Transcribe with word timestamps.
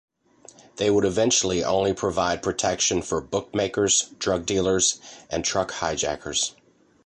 They 0.77 0.89
would 0.89 1.05
eventually 1.05 1.63
only 1.63 1.93
provide 1.93 2.41
protection 2.41 3.03
for 3.03 3.21
bookmakers, 3.21 4.09
drug 4.17 4.47
dealers 4.47 4.99
and 5.29 5.45
truck 5.45 5.73
hijackers. 5.73 6.55